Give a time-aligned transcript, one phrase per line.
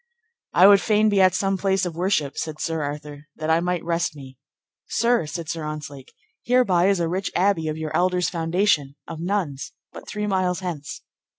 [0.53, 3.83] I would fain be at some place of worship, said Sir Arthur, that I might
[3.83, 4.39] rest me.
[4.87, 9.73] Sir, said Sir Ontzlake, hereby is a rich abbey of your elders' foundation, of nuns,
[9.93, 11.03] but three miles hence.